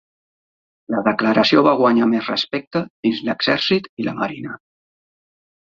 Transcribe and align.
La 0.95 1.01
declaració 1.07 1.63
va 1.69 1.75
guanyar 1.83 2.09
més 2.15 2.31
respecte 2.33 2.83
dins 3.09 3.23
l'exèrcit 3.29 3.93
i 4.05 4.11
la 4.11 4.19
marina. 4.23 4.61